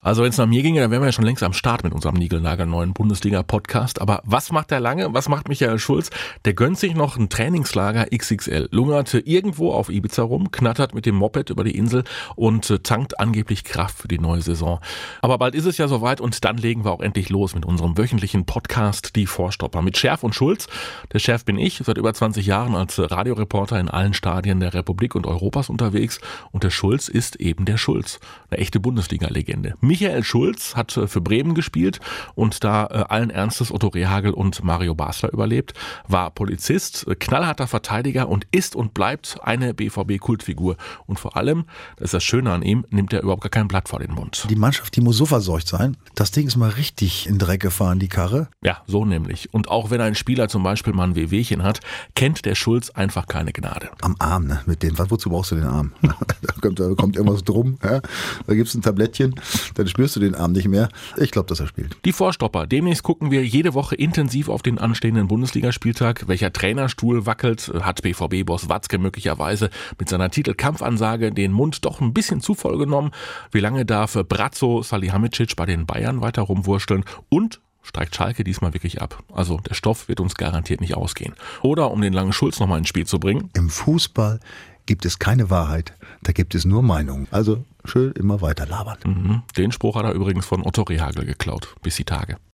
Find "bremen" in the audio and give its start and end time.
31.22-31.54